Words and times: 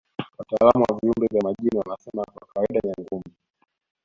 Wataalamu 0.37 0.83
wa 0.89 0.97
viumbe 0.99 1.27
vya 1.31 1.41
majini 1.41 1.77
wanasema 1.79 2.23
kwa 2.23 2.47
kawaida 2.53 2.79
Nyangumi 2.83 3.33